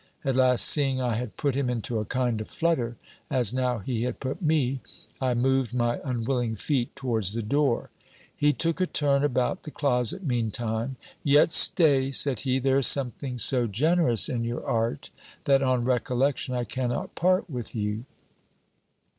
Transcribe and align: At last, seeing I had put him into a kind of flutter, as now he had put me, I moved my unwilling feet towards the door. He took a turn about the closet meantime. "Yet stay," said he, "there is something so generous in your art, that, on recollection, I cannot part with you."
At 0.25 0.33
last, 0.35 0.65
seeing 0.67 0.99
I 0.99 1.13
had 1.13 1.37
put 1.37 1.53
him 1.53 1.69
into 1.69 1.99
a 1.99 2.05
kind 2.05 2.41
of 2.41 2.49
flutter, 2.49 2.97
as 3.29 3.53
now 3.53 3.77
he 3.77 4.01
had 4.01 4.19
put 4.19 4.41
me, 4.41 4.79
I 5.21 5.35
moved 5.35 5.75
my 5.75 6.01
unwilling 6.03 6.55
feet 6.55 6.95
towards 6.95 7.33
the 7.33 7.43
door. 7.43 7.91
He 8.35 8.51
took 8.51 8.81
a 8.81 8.87
turn 8.87 9.23
about 9.23 9.61
the 9.61 9.69
closet 9.69 10.23
meantime. 10.23 10.95
"Yet 11.23 11.51
stay," 11.51 12.09
said 12.09 12.39
he, 12.39 12.57
"there 12.57 12.79
is 12.79 12.87
something 12.87 13.37
so 13.37 13.67
generous 13.67 14.27
in 14.27 14.43
your 14.43 14.65
art, 14.65 15.11
that, 15.43 15.61
on 15.61 15.85
recollection, 15.85 16.55
I 16.55 16.63
cannot 16.63 17.13
part 17.13 17.47
with 17.47 17.75
you." 17.75 18.05